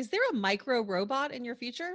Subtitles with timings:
[0.00, 1.92] Is there a micro robot in your future?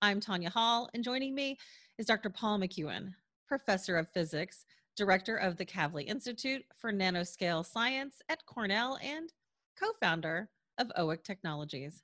[0.00, 1.58] I'm Tanya Hall, and joining me
[1.98, 2.30] is Dr.
[2.30, 3.12] Paul McEuen,
[3.46, 4.64] professor of physics,
[4.96, 9.30] director of the Kavli Institute for Nanoscale Science at Cornell, and
[9.78, 10.48] co founder
[10.78, 12.02] of OIC Technologies.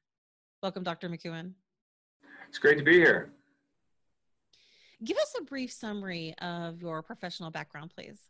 [0.62, 1.08] Welcome, Dr.
[1.08, 1.52] McEuen.
[2.50, 3.32] It's great to be here.
[5.04, 8.20] Give us a brief summary of your professional background, please.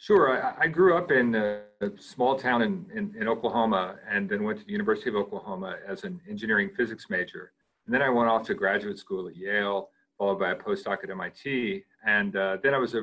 [0.00, 0.42] Sure.
[0.42, 1.60] I, I grew up in a,
[1.98, 6.04] small town in, in, in, Oklahoma and then went to the University of Oklahoma as
[6.04, 7.52] an engineering physics major.
[7.84, 11.10] And then I went off to graduate school at Yale, followed by a postdoc at
[11.10, 11.84] MIT.
[12.06, 13.02] And uh, then I was a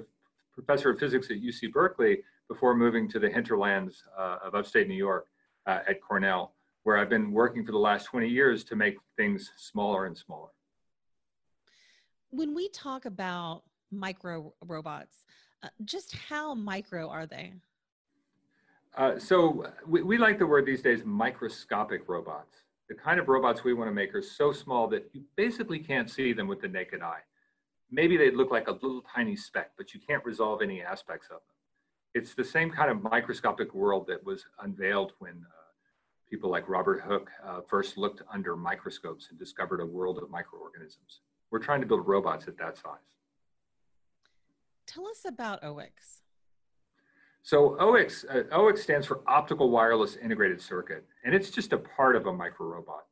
[0.54, 4.96] professor of physics at UC Berkeley before moving to the hinterlands uh, of upstate New
[4.96, 5.28] York
[5.68, 9.52] uh, at Cornell, where I've been working for the last 20 years to make things
[9.58, 10.50] smaller and smaller.
[12.32, 15.26] When we talk about micro robots,
[15.64, 17.54] uh, just how micro are they?
[18.96, 22.64] Uh, so we, we like the word these days microscopic robots.
[22.90, 26.10] The kind of robots we want to make are so small that you basically can't
[26.10, 27.20] see them with the naked eye.
[27.92, 31.38] Maybe they look like a little tiny speck, but you can't resolve any aspects of
[31.38, 31.56] them.
[32.14, 35.68] It's the same kind of microscopic world that was unveiled when uh,
[36.30, 41.20] people like Robert Hooke uh, first looked under microscopes and discovered a world of microorganisms.
[41.52, 43.17] We're trying to build robots at that size.
[44.88, 46.22] Tell us about OICs.
[47.44, 52.16] So OICs, uh, OIC stands for Optical Wireless Integrated Circuit, and it's just a part
[52.16, 53.04] of a microrobot.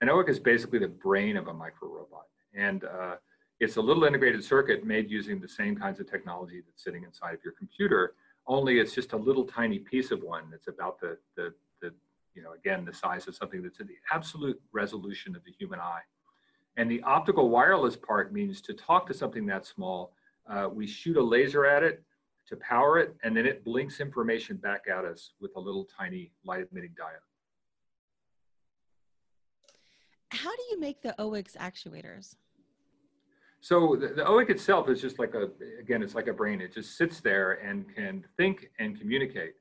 [0.00, 2.26] An OIC is basically the brain of a microrobot.
[2.54, 3.16] And uh,
[3.60, 7.34] it's a little integrated circuit made using the same kinds of technology that's sitting inside
[7.34, 8.14] of your computer,
[8.46, 11.92] only it's just a little tiny piece of one that's about the, the, the
[12.34, 15.80] you know, again, the size of something that's in the absolute resolution of the human
[15.80, 16.02] eye.
[16.76, 20.12] And the optical wireless part means to talk to something that small,
[20.48, 22.02] uh, we shoot a laser at it
[22.48, 26.30] to power it, and then it blinks information back at us with a little tiny
[26.44, 27.24] light emitting diode.
[30.30, 32.36] How do you make the OICs actuators?
[33.60, 35.48] So the, the OIC itself is just like a,
[35.80, 36.60] again, it's like a brain.
[36.60, 39.54] It just sits there and can think and communicate.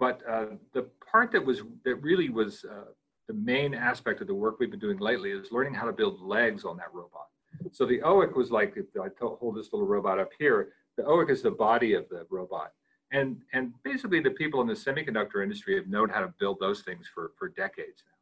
[0.00, 2.86] But uh, the part that was, that really was uh,
[3.28, 6.20] the main aspect of the work we've been doing lately is learning how to build
[6.20, 7.28] legs on that robot.
[7.72, 11.30] So the OIC was like, if I hold this little robot up here, the OIC
[11.30, 12.72] is the body of the robot.
[13.12, 16.82] And, and basically the people in the semiconductor industry have known how to build those
[16.82, 18.14] things for, for decades now.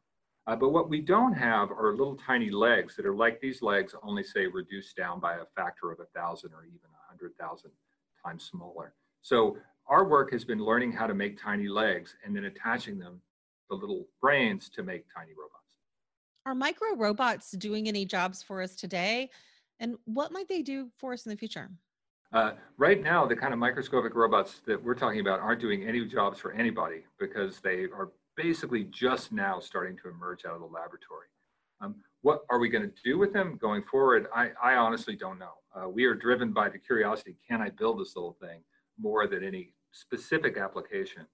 [0.45, 3.95] Uh, but what we don't have are little tiny legs that are like these legs,
[4.03, 7.71] only say reduced down by a factor of a thousand or even a hundred thousand
[8.25, 8.93] times smaller.
[9.21, 9.57] So
[9.87, 13.21] our work has been learning how to make tiny legs and then attaching them
[13.69, 15.62] the little brains to make tiny robots.
[16.45, 19.29] Are micro robots doing any jobs for us today?
[19.79, 21.69] And what might they do for us in the future?
[22.33, 26.05] Uh, right now, the kind of microscopic robots that we're talking about aren't doing any
[26.05, 30.65] jobs for anybody because they are basically just now starting to emerge out of the
[30.65, 31.27] laboratory.
[31.79, 34.27] Um, what are we going to do with them going forward?
[34.35, 35.53] I, I honestly don't know.
[35.75, 38.61] Uh, we are driven by the curiosity, can I build this little thing
[38.99, 41.25] more than any specific application?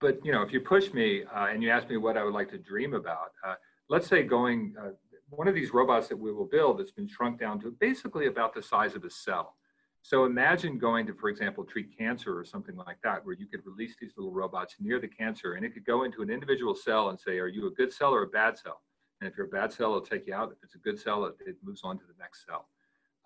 [0.00, 2.34] But you know, if you push me uh, and you ask me what I would
[2.34, 3.54] like to dream about, uh,
[3.88, 4.90] let's say going, uh,
[5.30, 8.54] one of these robots that we will build that's been shrunk down to basically about
[8.54, 9.56] the size of a cell.
[10.02, 13.64] So imagine going to, for example, treat cancer or something like that, where you could
[13.64, 17.08] release these little robots near the cancer and it could go into an individual cell
[17.08, 18.82] and say, are you a good cell or a bad cell?
[19.20, 20.52] And if you're a bad cell, it'll take you out.
[20.52, 22.68] If it's a good cell, it, it moves on to the next cell.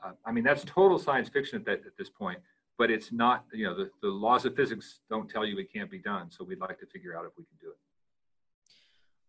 [0.05, 2.39] Uh, I mean, that's total science fiction at, that, at this point,
[2.79, 5.91] but it's not, you know, the, the laws of physics don't tell you it can't
[5.91, 6.31] be done.
[6.31, 7.79] So we'd like to figure out if we can do it.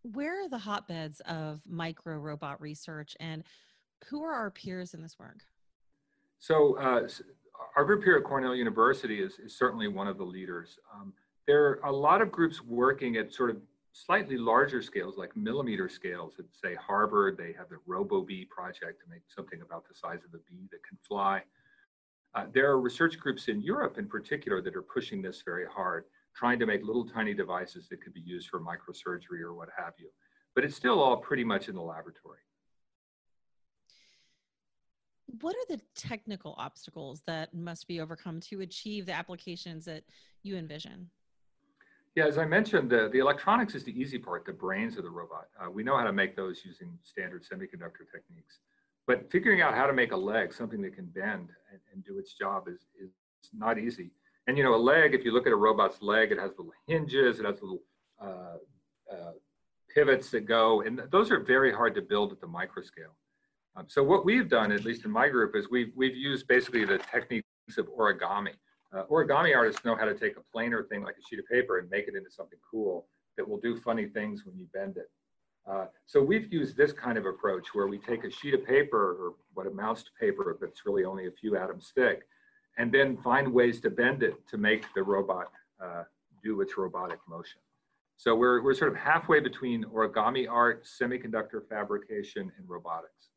[0.02, 3.44] Where are the hotbeds of micro robot research and
[4.08, 5.40] who are our peers in this work?
[6.38, 7.06] So, uh,
[7.76, 10.78] our group here at Cornell University is, is certainly one of the leaders.
[10.94, 11.12] Um,
[11.46, 13.58] there are a lot of groups working at sort of
[13.92, 16.34] slightly larger scales, like millimeter scales.
[16.38, 20.32] At say Harvard, they have the RoboBee project to make something about the size of
[20.32, 21.42] a bee that can fly.
[22.34, 26.04] Uh, there are research groups in Europe in particular that are pushing this very hard
[26.34, 29.94] trying to make little tiny devices that could be used for microsurgery or what have
[29.98, 30.08] you.
[30.54, 32.40] But it's still all pretty much in the laboratory.
[35.40, 40.02] What are the technical obstacles that must be overcome to achieve the applications that
[40.42, 41.08] you envision?
[42.16, 45.10] Yeah, as I mentioned, the, the electronics is the easy part, the brains of the
[45.10, 45.46] robot.
[45.62, 48.58] Uh, we know how to make those using standard semiconductor techniques.
[49.06, 52.18] But figuring out how to make a leg, something that can bend and, and do
[52.18, 53.10] its job, is, is
[53.56, 54.10] not easy.
[54.50, 56.72] And you know, a leg, if you look at a robot's leg, it has little
[56.88, 57.82] hinges, it has little
[58.20, 58.56] uh,
[59.08, 59.30] uh,
[59.94, 63.14] pivots that go, and those are very hard to build at the microscale.
[63.76, 66.84] Um, so what we've done, at least in my group, is we've, we've used basically
[66.84, 67.44] the techniques
[67.78, 68.54] of origami.
[68.92, 71.78] Uh, origami artists know how to take a planar thing like a sheet of paper
[71.78, 73.06] and make it into something cool
[73.36, 75.12] that will do funny things when you bend it.
[75.64, 78.98] Uh, so we've used this kind of approach where we take a sheet of paper
[78.98, 82.22] or what amounts to paper that's really only a few atoms thick,
[82.80, 85.52] and then find ways to bend it to make the robot
[85.84, 86.04] uh,
[86.42, 87.60] do its robotic motion.
[88.16, 93.28] So we're, we're sort of halfway between origami art, semiconductor fabrication, and robotics.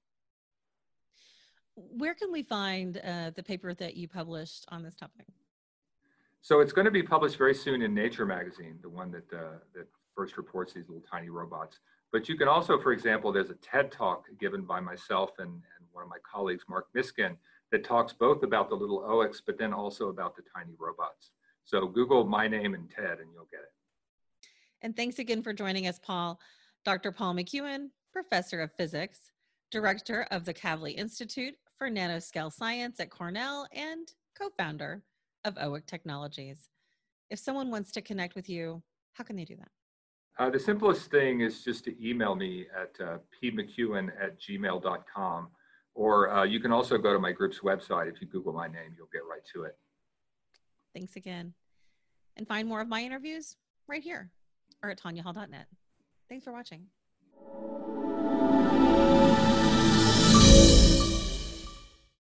[1.76, 5.26] Where can we find uh, the paper that you published on this topic?
[6.42, 9.58] So it's going to be published very soon in Nature magazine, the one that, uh,
[9.76, 11.80] that first reports these little tiny robots.
[12.14, 15.88] But you can also, for example, there's a TED talk given by myself and, and
[15.92, 17.36] one of my colleagues, Marc Miskin,
[17.74, 21.32] that talks both about the little OICs, but then also about the tiny robots.
[21.66, 23.74] So Google my name and TED and you'll get it.
[24.84, 26.40] And thanks again for joining us, Paul.
[26.86, 27.12] Dr.
[27.12, 29.32] Paul McEuen, Professor of Physics,
[29.72, 34.08] Director of the Kavli Institute for Nanoscale Science at Cornell, and
[34.40, 35.02] co-founder
[35.44, 36.70] of OIC Technologies.
[37.32, 38.84] If someone wants to connect with you,
[39.14, 39.70] how can they do that?
[40.38, 45.48] Uh, the simplest thing is just to email me at uh, pmcEwen at gmail.com.
[45.96, 48.12] Or uh, you can also go to my group's website.
[48.12, 49.78] If you Google my name, you'll get right to it.
[50.94, 51.54] Thanks again.
[52.36, 53.58] And find more of my interviews
[53.88, 54.32] right here
[54.84, 55.68] or at tanyahall.net.
[56.30, 56.88] Thanks for watching.